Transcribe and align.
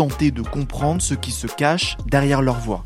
tenter 0.00 0.30
de 0.30 0.40
comprendre 0.40 1.02
ce 1.02 1.12
qui 1.12 1.30
se 1.30 1.46
cache 1.46 1.98
derrière 2.06 2.40
leur 2.40 2.58
voix. 2.58 2.82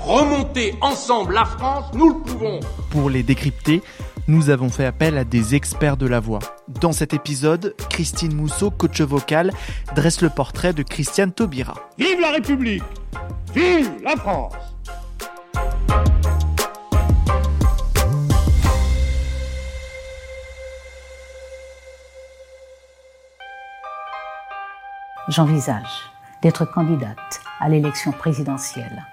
Remonter 0.00 0.74
ensemble 0.80 1.34
la 1.34 1.44
France, 1.44 1.84
nous 1.94 2.08
le 2.08 2.18
pouvons. 2.18 2.58
Pour 2.90 3.08
les 3.08 3.22
décrypter, 3.22 3.84
nous 4.26 4.50
avons 4.50 4.68
fait 4.68 4.84
appel 4.84 5.16
à 5.16 5.22
des 5.22 5.54
experts 5.54 5.96
de 5.96 6.08
la 6.08 6.18
voix. 6.18 6.40
Dans 6.80 6.90
cet 6.90 7.14
épisode, 7.14 7.76
Christine 7.88 8.34
Mousseau, 8.34 8.72
coach 8.72 9.00
vocal, 9.00 9.52
dresse 9.94 10.22
le 10.22 10.28
portrait 10.28 10.72
de 10.72 10.82
Christiane 10.82 11.30
Taubira. 11.30 11.74
Vive 11.98 12.20
la 12.20 12.32
République 12.32 12.82
Vive 13.54 13.92
la 14.02 14.16
France 14.16 14.54
J'envisage 25.28 26.15
d'être 26.46 26.64
candidate 26.64 27.40
à 27.58 27.68
l'élection 27.68 28.12
présidentielle 28.12 29.04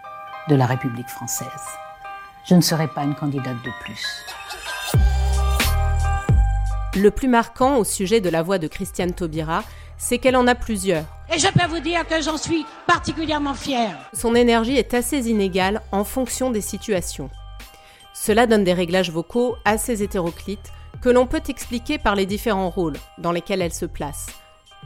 de 0.49 0.55
la 0.55 0.67
République 0.67 1.07
française. 1.07 1.47
Je 2.45 2.53
ne 2.53 2.61
serai 2.61 2.87
pas 2.87 3.01
une 3.01 3.15
candidate 3.15 3.57
de 3.65 3.71
plus. 3.81 4.23
Le 6.95 7.09
plus 7.09 7.27
marquant 7.27 7.77
au 7.77 7.83
sujet 7.83 8.21
de 8.21 8.29
la 8.29 8.43
voix 8.43 8.59
de 8.59 8.67
Christiane 8.67 9.13
Taubira, 9.13 9.63
c'est 9.97 10.19
qu'elle 10.19 10.35
en 10.35 10.45
a 10.45 10.53
plusieurs. 10.53 11.05
Et 11.33 11.39
je 11.39 11.47
peux 11.47 11.65
vous 11.67 11.79
dire 11.79 12.05
que 12.05 12.21
j'en 12.21 12.37
suis 12.37 12.67
particulièrement 12.85 13.55
fière. 13.55 13.97
Son 14.13 14.35
énergie 14.35 14.77
est 14.77 14.93
assez 14.93 15.27
inégale 15.27 15.81
en 15.91 16.03
fonction 16.03 16.51
des 16.51 16.61
situations. 16.61 17.31
Cela 18.13 18.45
donne 18.45 18.63
des 18.63 18.73
réglages 18.73 19.09
vocaux 19.09 19.55
assez 19.65 20.03
hétéroclites 20.03 20.71
que 21.01 21.09
l'on 21.09 21.25
peut 21.25 21.41
expliquer 21.47 21.97
par 21.97 22.13
les 22.13 22.27
différents 22.27 22.69
rôles 22.69 22.97
dans 23.17 23.31
lesquels 23.31 23.63
elle 23.63 23.73
se 23.73 23.87
place. 23.87 24.27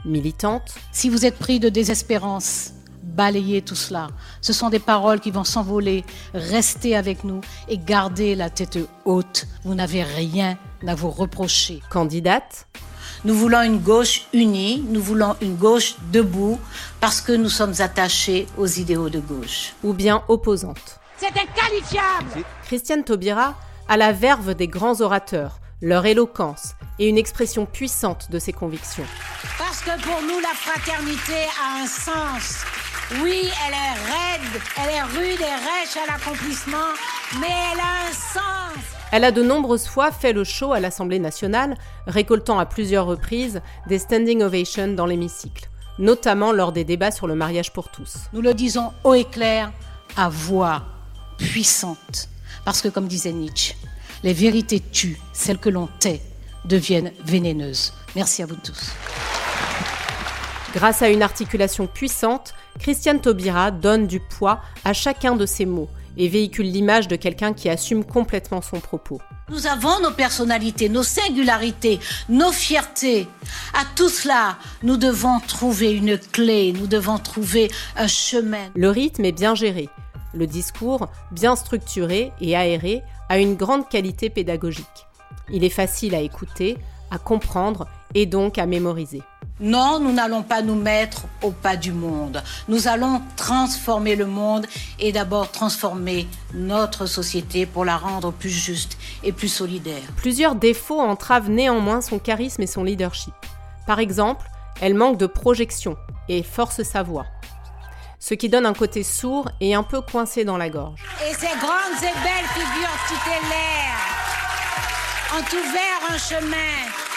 Militante, 0.04 0.74
Si 0.92 1.08
vous 1.08 1.24
êtes 1.26 1.38
pris 1.38 1.60
de 1.60 1.68
désespérance, 1.68 2.72
balayez 3.02 3.62
tout 3.62 3.74
cela. 3.74 4.08
Ce 4.40 4.52
sont 4.52 4.70
des 4.70 4.78
paroles 4.78 5.20
qui 5.20 5.30
vont 5.30 5.44
s'envoler. 5.44 6.04
Restez 6.34 6.96
avec 6.96 7.24
nous 7.24 7.40
et 7.68 7.78
gardez 7.78 8.34
la 8.34 8.50
tête 8.50 8.78
haute. 9.04 9.46
Vous 9.64 9.74
n'avez 9.74 10.02
rien 10.02 10.56
à 10.86 10.94
vous 10.94 11.10
reprocher. 11.10 11.82
candidate, 11.90 12.66
Nous 13.24 13.34
voulons 13.34 13.62
une 13.62 13.78
gauche 13.80 14.26
unie, 14.32 14.84
nous 14.88 15.02
voulons 15.02 15.34
une 15.42 15.56
gauche 15.56 15.96
debout, 16.12 16.58
parce 17.00 17.20
que 17.20 17.32
nous 17.32 17.48
sommes 17.48 17.74
attachés 17.80 18.46
aux 18.56 18.66
idéaux 18.68 19.08
de 19.08 19.18
gauche. 19.18 19.74
ou 19.82 19.92
bien 19.92 20.22
opposante. 20.28 21.00
C'est 21.16 21.26
inqualifiable. 21.36 22.44
Christiane 22.64 23.02
Taubira 23.02 23.56
a 23.88 23.96
la 23.96 24.12
verve 24.12 24.54
des 24.54 24.68
grands 24.68 25.00
orateurs, 25.00 25.58
leur 25.82 26.06
éloquence 26.06 26.74
et 27.00 27.08
une 27.08 27.18
expression 27.18 27.66
puissante 27.66 28.30
de 28.30 28.38
ses 28.38 28.52
convictions. 28.52 29.04
Que 29.88 30.02
pour 30.02 30.20
nous, 30.20 30.38
la 30.40 30.54
fraternité 30.54 31.46
a 31.62 31.82
un 31.82 31.86
sens. 31.86 32.64
Oui, 33.22 33.48
elle 33.66 33.72
est 33.72 33.94
raide, 34.12 34.62
elle 34.76 34.94
est 34.94 35.02
rude 35.02 35.40
et 35.40 35.44
rêche 35.44 35.96
à 35.96 36.12
l'accomplissement, 36.12 36.92
mais 37.40 37.48
elle 37.48 37.80
a 37.80 38.08
un 38.08 38.12
sens. 38.12 38.84
Elle 39.12 39.24
a 39.24 39.30
de 39.30 39.42
nombreuses 39.42 39.86
fois 39.86 40.12
fait 40.12 40.34
le 40.34 40.44
show 40.44 40.74
à 40.74 40.80
l'Assemblée 40.80 41.18
nationale, 41.18 41.74
récoltant 42.06 42.58
à 42.58 42.66
plusieurs 42.66 43.06
reprises 43.06 43.62
des 43.86 43.98
standing 43.98 44.42
ovations 44.42 44.88
dans 44.88 45.06
l'hémicycle, 45.06 45.70
notamment 45.98 46.52
lors 46.52 46.72
des 46.72 46.84
débats 46.84 47.10
sur 47.10 47.26
le 47.26 47.34
mariage 47.34 47.72
pour 47.72 47.88
tous. 47.88 48.16
Nous 48.34 48.42
le 48.42 48.52
disons 48.52 48.92
haut 49.04 49.14
et 49.14 49.24
clair, 49.24 49.72
à 50.18 50.28
voix 50.28 50.82
puissante. 51.38 52.28
Parce 52.66 52.82
que, 52.82 52.88
comme 52.88 53.08
disait 53.08 53.32
Nietzsche, 53.32 53.74
les 54.22 54.34
vérités 54.34 54.80
tuent, 54.80 55.20
celles 55.32 55.58
que 55.58 55.70
l'on 55.70 55.88
tait 55.98 56.20
deviennent 56.66 57.12
vénéneuses. 57.24 57.94
Merci 58.14 58.42
à 58.42 58.46
vous 58.46 58.56
tous. 58.56 58.92
Grâce 60.74 61.00
à 61.00 61.08
une 61.08 61.22
articulation 61.22 61.86
puissante, 61.86 62.54
Christiane 62.78 63.20
Taubira 63.20 63.70
donne 63.70 64.06
du 64.06 64.20
poids 64.20 64.60
à 64.84 64.92
chacun 64.92 65.34
de 65.34 65.46
ses 65.46 65.64
mots 65.64 65.88
et 66.18 66.28
véhicule 66.28 66.66
l'image 66.66 67.08
de 67.08 67.16
quelqu'un 67.16 67.54
qui 67.54 67.70
assume 67.70 68.04
complètement 68.04 68.60
son 68.60 68.80
propos. 68.80 69.20
Nous 69.48 69.66
avons 69.66 69.98
nos 70.00 70.10
personnalités, 70.10 70.90
nos 70.90 71.02
singularités, 71.02 72.00
nos 72.28 72.52
fiertés. 72.52 73.26
À 73.72 73.84
tout 73.96 74.10
cela, 74.10 74.58
nous 74.82 74.98
devons 74.98 75.40
trouver 75.40 75.92
une 75.92 76.18
clé, 76.18 76.74
nous 76.74 76.86
devons 76.86 77.18
trouver 77.18 77.70
un 77.96 78.08
chemin. 78.08 78.68
Le 78.74 78.90
rythme 78.90 79.24
est 79.24 79.32
bien 79.32 79.54
géré, 79.54 79.88
le 80.34 80.46
discours, 80.46 81.08
bien 81.30 81.56
structuré 81.56 82.32
et 82.42 82.56
aéré, 82.56 83.02
a 83.30 83.38
une 83.38 83.54
grande 83.54 83.88
qualité 83.88 84.28
pédagogique. 84.28 85.06
Il 85.50 85.64
est 85.64 85.70
facile 85.70 86.14
à 86.14 86.20
écouter, 86.20 86.76
à 87.10 87.16
comprendre 87.18 87.86
et 88.14 88.26
donc 88.26 88.58
à 88.58 88.66
mémoriser. 88.66 89.22
Non, 89.60 89.98
nous 89.98 90.12
n'allons 90.12 90.44
pas 90.44 90.62
nous 90.62 90.76
mettre 90.76 91.22
au 91.42 91.50
pas 91.50 91.76
du 91.76 91.92
monde. 91.92 92.42
Nous 92.68 92.86
allons 92.86 93.20
transformer 93.36 94.14
le 94.14 94.26
monde 94.26 94.66
et 95.00 95.10
d'abord 95.10 95.50
transformer 95.50 96.28
notre 96.54 97.06
société 97.06 97.66
pour 97.66 97.84
la 97.84 97.96
rendre 97.96 98.32
plus 98.32 98.50
juste 98.50 98.96
et 99.24 99.32
plus 99.32 99.48
solidaire. 99.48 100.02
Plusieurs 100.16 100.54
défauts 100.54 101.00
entravent 101.00 101.50
néanmoins 101.50 102.00
son 102.00 102.20
charisme 102.20 102.62
et 102.62 102.68
son 102.68 102.84
leadership. 102.84 103.34
Par 103.86 103.98
exemple, 103.98 104.46
elle 104.80 104.94
manque 104.94 105.18
de 105.18 105.26
projection 105.26 105.96
et 106.28 106.44
force 106.44 106.84
sa 106.84 107.02
voix, 107.02 107.26
ce 108.20 108.34
qui 108.34 108.48
donne 108.48 108.66
un 108.66 108.74
côté 108.74 109.02
sourd 109.02 109.48
et 109.60 109.74
un 109.74 109.82
peu 109.82 110.00
coincé 110.02 110.44
dans 110.44 110.56
la 110.56 110.70
gorge. 110.70 111.02
Et 111.28 111.34
ces 111.34 111.56
grandes 111.58 111.98
et 112.00 112.14
belles 112.22 112.48
figures 112.54 112.98
tutélaires 113.08 113.88
ont 115.34 115.56
ouvert 115.56 116.14
un 116.14 116.18
chemin, 116.18 117.07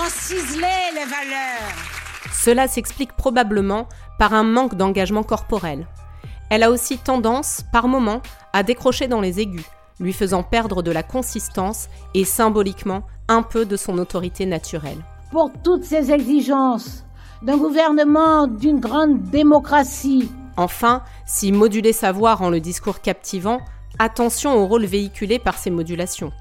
ont 0.00 0.08
ciselé 0.08 0.66
les 0.94 1.04
valeurs. 1.04 1.72
Cela 2.32 2.68
s'explique 2.68 3.12
probablement 3.14 3.88
par 4.18 4.34
un 4.34 4.44
manque 4.44 4.74
d'engagement 4.74 5.22
corporel. 5.22 5.86
Elle 6.50 6.62
a 6.62 6.70
aussi 6.70 6.98
tendance, 6.98 7.64
par 7.72 7.88
moments, 7.88 8.22
à 8.52 8.62
décrocher 8.62 9.08
dans 9.08 9.20
les 9.20 9.40
aigus, 9.40 9.64
lui 10.00 10.12
faisant 10.12 10.42
perdre 10.42 10.82
de 10.82 10.90
la 10.90 11.02
consistance 11.02 11.88
et 12.14 12.24
symboliquement 12.24 13.02
un 13.28 13.42
peu 13.42 13.64
de 13.64 13.76
son 13.76 13.98
autorité 13.98 14.46
naturelle. 14.46 14.98
Pour 15.30 15.50
toutes 15.62 15.84
ces 15.84 16.12
exigences 16.12 17.04
d'un 17.42 17.56
gouvernement 17.56 18.46
d'une 18.46 18.80
grande 18.80 19.22
démocratie, 19.22 20.30
Enfin, 20.56 21.02
si 21.26 21.52
moduler 21.52 21.92
sa 21.92 22.12
voix 22.12 22.34
rend 22.34 22.48
le 22.48 22.60
discours 22.60 23.00
captivant, 23.00 23.60
attention 23.98 24.54
au 24.54 24.66
rôle 24.66 24.84
véhiculé 24.84 25.38
par 25.38 25.58
ces 25.58 25.70
modulations. 25.70 26.32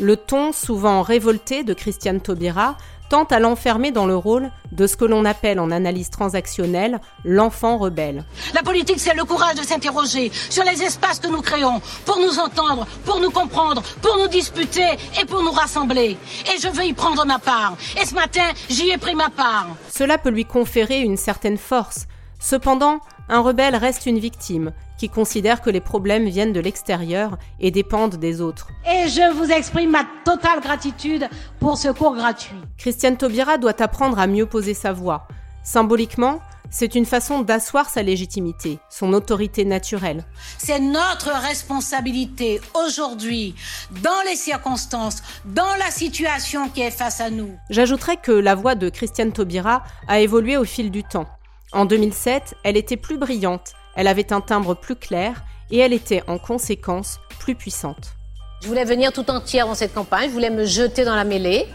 Le 0.00 0.16
ton, 0.16 0.52
souvent 0.52 1.02
révolté 1.02 1.64
de 1.64 1.72
Christiane 1.72 2.20
Taubira, 2.20 2.76
tente 3.08 3.32
à 3.32 3.38
l'enfermer 3.38 3.90
dans 3.90 4.06
le 4.06 4.16
rôle 4.16 4.50
de 4.72 4.86
ce 4.86 4.96
que 4.96 5.04
l'on 5.04 5.24
appelle 5.24 5.60
en 5.60 5.70
analyse 5.70 6.10
transactionnelle 6.10 7.00
l'enfant 7.24 7.78
rebelle. 7.78 8.24
La 8.54 8.62
politique, 8.62 8.98
c'est 8.98 9.14
le 9.14 9.24
courage 9.24 9.56
de 9.56 9.62
s'interroger 9.62 10.30
sur 10.50 10.64
les 10.64 10.82
espaces 10.82 11.20
que 11.20 11.28
nous 11.28 11.42
créons 11.42 11.80
pour 12.04 12.18
nous 12.18 12.38
entendre, 12.38 12.86
pour 13.04 13.20
nous 13.20 13.30
comprendre, 13.30 13.82
pour 14.02 14.16
nous 14.18 14.28
disputer 14.28 14.88
et 15.20 15.24
pour 15.24 15.42
nous 15.42 15.52
rassembler. 15.52 16.16
Et 16.52 16.60
je 16.60 16.68
veux 16.68 16.84
y 16.84 16.92
prendre 16.92 17.24
ma 17.24 17.38
part. 17.38 17.76
Et 18.00 18.06
ce 18.06 18.14
matin, 18.14 18.50
j'y 18.68 18.90
ai 18.90 18.98
pris 18.98 19.14
ma 19.14 19.30
part. 19.30 19.68
Cela 19.90 20.18
peut 20.18 20.30
lui 20.30 20.44
conférer 20.44 21.00
une 21.00 21.16
certaine 21.16 21.58
force. 21.58 22.06
Cependant, 22.44 23.00
un 23.30 23.40
rebelle 23.40 23.74
reste 23.74 24.04
une 24.04 24.18
victime 24.18 24.72
qui 24.98 25.08
considère 25.08 25.62
que 25.62 25.70
les 25.70 25.80
problèmes 25.80 26.28
viennent 26.28 26.52
de 26.52 26.60
l'extérieur 26.60 27.38
et 27.58 27.70
dépendent 27.70 28.16
des 28.16 28.42
autres. 28.42 28.68
Et 28.84 29.08
je 29.08 29.32
vous 29.32 29.50
exprime 29.50 29.92
ma 29.92 30.04
totale 30.26 30.60
gratitude 30.60 31.26
pour 31.58 31.78
ce 31.78 31.88
cours 31.88 32.14
gratuit. 32.14 32.60
Christiane 32.76 33.16
Taubira 33.16 33.56
doit 33.56 33.80
apprendre 33.80 34.18
à 34.18 34.26
mieux 34.26 34.44
poser 34.44 34.74
sa 34.74 34.92
voix. 34.92 35.26
Symboliquement, 35.62 36.38
C'est 36.76 36.96
une 36.96 37.06
façon 37.06 37.42
d'asseoir 37.42 37.88
sa 37.88 38.02
légitimité, 38.02 38.80
son 38.90 39.12
autorité 39.12 39.64
naturelle. 39.64 40.24
C'est 40.58 40.80
notre 40.80 41.30
responsabilité 41.30 42.60
aujourd'hui, 42.74 43.54
dans 44.02 44.10
les 44.28 44.34
circonstances, 44.34 45.22
dans 45.44 45.72
la 45.78 45.92
situation 45.92 46.68
qui 46.68 46.80
est 46.80 46.90
face 46.90 47.20
à 47.20 47.30
nous. 47.30 47.56
J'ajouterais 47.70 48.16
que 48.16 48.32
la 48.32 48.56
voix 48.56 48.74
de 48.74 48.88
Christiane 48.88 49.30
Taubira 49.30 49.84
a 50.08 50.18
évolué 50.18 50.56
au 50.56 50.64
fil 50.64 50.90
du 50.90 51.04
temps. 51.04 51.28
En 51.74 51.86
2007, 51.86 52.54
elle 52.62 52.76
était 52.76 52.96
plus 52.96 53.18
brillante, 53.18 53.72
elle 53.96 54.06
avait 54.06 54.32
un 54.32 54.40
timbre 54.40 54.74
plus 54.74 54.94
clair 54.94 55.42
et 55.72 55.78
elle 55.78 55.92
était 55.92 56.22
en 56.28 56.38
conséquence 56.38 57.18
plus 57.40 57.56
puissante. 57.56 58.14
Je 58.62 58.68
voulais 58.68 58.84
venir 58.84 59.12
tout 59.12 59.28
entière 59.28 59.66
dans 59.66 59.74
cette 59.74 59.92
campagne, 59.92 60.28
je 60.28 60.32
voulais 60.32 60.50
me 60.50 60.64
jeter 60.64 61.04
dans 61.04 61.16
la 61.16 61.24
mêlée, 61.24 61.66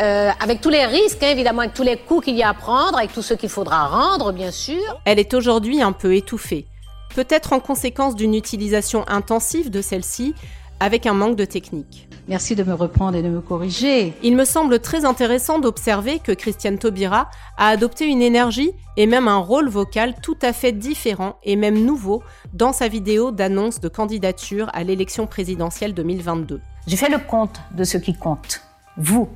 euh, 0.00 0.30
avec 0.40 0.60
tous 0.60 0.70
les 0.70 0.84
risques, 0.84 1.22
hein, 1.22 1.30
évidemment, 1.30 1.60
avec 1.60 1.72
tous 1.72 1.84
les 1.84 1.96
coups 1.96 2.24
qu'il 2.24 2.36
y 2.36 2.42
a 2.42 2.48
à 2.48 2.54
prendre, 2.54 2.98
avec 2.98 3.12
tout 3.12 3.22
ce 3.22 3.32
qu'il 3.32 3.48
faudra 3.48 3.86
rendre, 3.86 4.32
bien 4.32 4.50
sûr. 4.50 4.82
Elle 5.04 5.20
est 5.20 5.32
aujourd'hui 5.34 5.80
un 5.80 5.92
peu 5.92 6.16
étouffée, 6.16 6.66
peut-être 7.14 7.52
en 7.52 7.60
conséquence 7.60 8.16
d'une 8.16 8.34
utilisation 8.34 9.04
intensive 9.06 9.70
de 9.70 9.80
celle-ci, 9.80 10.34
avec 10.80 11.06
un 11.06 11.14
manque 11.14 11.36
de 11.36 11.44
technique. 11.44 12.08
Merci 12.26 12.56
de 12.56 12.64
me 12.64 12.72
reprendre 12.72 13.16
et 13.16 13.22
de 13.22 13.28
me 13.28 13.40
corriger. 13.40 14.14
Il 14.22 14.34
me 14.34 14.46
semble 14.46 14.78
très 14.80 15.04
intéressant 15.04 15.58
d'observer 15.58 16.18
que 16.20 16.32
Christiane 16.32 16.78
Taubira 16.78 17.28
a 17.58 17.68
adopté 17.68 18.06
une 18.06 18.22
énergie 18.22 18.72
et 18.96 19.06
même 19.06 19.28
un 19.28 19.36
rôle 19.36 19.68
vocal 19.68 20.14
tout 20.22 20.38
à 20.40 20.54
fait 20.54 20.72
différent 20.72 21.36
et 21.42 21.56
même 21.56 21.84
nouveau 21.84 22.22
dans 22.54 22.72
sa 22.72 22.88
vidéo 22.88 23.30
d'annonce 23.30 23.80
de 23.80 23.88
candidature 23.88 24.70
à 24.72 24.84
l'élection 24.84 25.26
présidentielle 25.26 25.92
2022. 25.92 26.60
J'ai 26.86 26.96
fait 26.96 27.10
le 27.10 27.18
compte 27.18 27.60
de 27.74 27.84
ce 27.84 27.98
qui 27.98 28.14
compte. 28.14 28.62
Vous, 28.96 29.28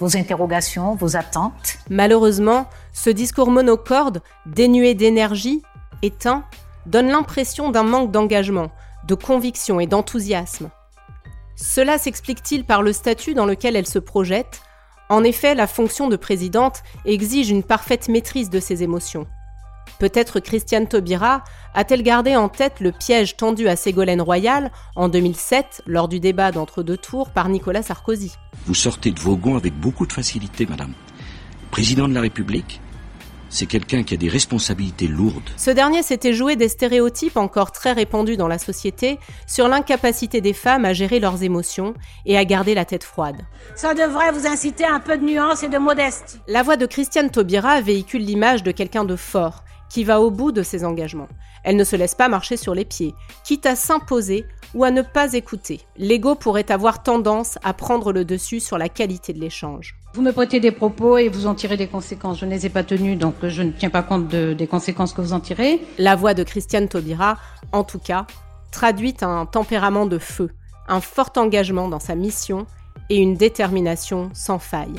vos 0.00 0.16
interrogations, 0.16 0.96
vos 0.96 1.16
attentes. 1.16 1.78
Malheureusement, 1.88 2.66
ce 2.92 3.10
discours 3.10 3.50
monocorde, 3.50 4.22
dénué 4.46 4.94
d'énergie, 4.94 5.62
éteint, 6.02 6.44
donne 6.86 7.08
l'impression 7.08 7.70
d'un 7.70 7.84
manque 7.84 8.10
d'engagement, 8.10 8.70
de 9.06 9.14
conviction 9.14 9.80
et 9.80 9.86
d'enthousiasme. 9.86 10.70
Cela 11.56 11.98
s'explique-t-il 11.98 12.64
par 12.64 12.82
le 12.82 12.92
statut 12.92 13.34
dans 13.34 13.46
lequel 13.46 13.76
elle 13.76 13.86
se 13.86 13.98
projette? 13.98 14.62
En 15.08 15.22
effet, 15.22 15.54
la 15.54 15.66
fonction 15.66 16.08
de 16.08 16.16
présidente 16.16 16.82
exige 17.04 17.50
une 17.50 17.62
parfaite 17.62 18.08
maîtrise 18.08 18.50
de 18.50 18.60
ses 18.60 18.82
émotions. 18.82 19.26
Peut-être 19.98 20.40
Christiane 20.40 20.88
Taubira 20.88 21.44
a-t-elle 21.74 22.02
gardé 22.02 22.34
en 22.36 22.48
tête 22.48 22.80
le 22.80 22.90
piège 22.90 23.36
tendu 23.36 23.68
à 23.68 23.76
Ségolène 23.76 24.22
Royal 24.22 24.72
en 24.96 25.08
2007 25.08 25.82
lors 25.86 26.08
du 26.08 26.20
débat 26.20 26.50
d'entre-deux 26.50 26.96
tours 26.96 27.30
par 27.30 27.48
Nicolas 27.48 27.82
Sarkozy. 27.82 28.32
Vous 28.66 28.74
sortez 28.74 29.12
de 29.12 29.20
vos 29.20 29.36
gonds 29.36 29.56
avec 29.56 29.78
beaucoup 29.78 30.06
de 30.06 30.12
facilité, 30.12 30.66
madame. 30.66 30.94
Président 31.70 32.08
de 32.08 32.14
la 32.14 32.22
République, 32.22 32.80
c'est 33.54 33.66
quelqu'un 33.66 34.02
qui 34.02 34.14
a 34.14 34.16
des 34.16 34.28
responsabilités 34.28 35.06
lourdes. 35.06 35.48
Ce 35.56 35.70
dernier 35.70 36.02
s'était 36.02 36.32
joué 36.32 36.56
des 36.56 36.68
stéréotypes 36.68 37.36
encore 37.36 37.70
très 37.70 37.92
répandus 37.92 38.36
dans 38.36 38.48
la 38.48 38.58
société 38.58 39.20
sur 39.46 39.68
l'incapacité 39.68 40.40
des 40.40 40.52
femmes 40.52 40.84
à 40.84 40.92
gérer 40.92 41.20
leurs 41.20 41.44
émotions 41.44 41.94
et 42.26 42.36
à 42.36 42.44
garder 42.44 42.74
la 42.74 42.84
tête 42.84 43.04
froide. 43.04 43.36
Ça 43.76 43.94
devrait 43.94 44.32
vous 44.32 44.48
inciter 44.48 44.84
à 44.84 44.94
un 44.94 44.98
peu 44.98 45.16
de 45.16 45.24
nuance 45.24 45.62
et 45.62 45.68
de 45.68 45.78
modestie. 45.78 46.40
La 46.48 46.64
voix 46.64 46.76
de 46.76 46.84
Christiane 46.84 47.30
Taubira 47.30 47.80
véhicule 47.80 48.22
l'image 48.22 48.64
de 48.64 48.72
quelqu'un 48.72 49.04
de 49.04 49.14
fort, 49.14 49.62
qui 49.94 50.02
va 50.02 50.20
au 50.20 50.32
bout 50.32 50.50
de 50.50 50.64
ses 50.64 50.84
engagements. 50.84 51.28
Elle 51.62 51.76
ne 51.76 51.84
se 51.84 51.94
laisse 51.94 52.16
pas 52.16 52.28
marcher 52.28 52.56
sur 52.56 52.74
les 52.74 52.84
pieds, 52.84 53.14
quitte 53.44 53.64
à 53.64 53.76
s'imposer 53.76 54.44
ou 54.74 54.82
à 54.82 54.90
ne 54.90 55.02
pas 55.02 55.34
écouter. 55.34 55.82
L'ego 55.96 56.34
pourrait 56.34 56.72
avoir 56.72 57.04
tendance 57.04 57.60
à 57.62 57.74
prendre 57.74 58.12
le 58.12 58.24
dessus 58.24 58.58
sur 58.58 58.76
la 58.76 58.88
qualité 58.88 59.32
de 59.32 59.38
l'échange. 59.38 59.94
Vous 60.14 60.20
me 60.20 60.32
prêtez 60.32 60.58
des 60.58 60.72
propos 60.72 61.16
et 61.16 61.28
vous 61.28 61.46
en 61.46 61.54
tirez 61.54 61.76
des 61.76 61.86
conséquences. 61.86 62.40
Je 62.40 62.44
ne 62.44 62.50
les 62.50 62.66
ai 62.66 62.70
pas 62.70 62.82
tenus, 62.82 63.16
donc 63.16 63.36
je 63.44 63.62
ne 63.62 63.70
tiens 63.70 63.88
pas 63.88 64.02
compte 64.02 64.26
des 64.26 64.66
conséquences 64.66 65.12
que 65.12 65.20
vous 65.20 65.32
en 65.32 65.38
tirez. 65.38 65.80
La 65.98 66.16
voix 66.16 66.34
de 66.34 66.42
Christiane 66.42 66.88
Taubira, 66.88 67.38
en 67.70 67.84
tout 67.84 68.00
cas, 68.00 68.26
traduit 68.72 69.14
un 69.20 69.46
tempérament 69.46 70.06
de 70.06 70.18
feu, 70.18 70.50
un 70.88 71.00
fort 71.00 71.30
engagement 71.36 71.86
dans 71.86 72.00
sa 72.00 72.16
mission 72.16 72.66
et 73.10 73.18
une 73.18 73.36
détermination 73.36 74.30
sans 74.34 74.58
faille. 74.58 74.98